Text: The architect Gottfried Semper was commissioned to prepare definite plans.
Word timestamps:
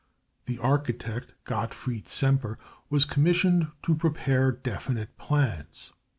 The 0.45 0.57
architect 0.57 1.35
Gottfried 1.43 2.07
Semper 2.07 2.57
was 2.89 3.05
commissioned 3.05 3.67
to 3.83 3.93
prepare 3.93 4.51
definite 4.51 5.15
plans. 5.19 5.93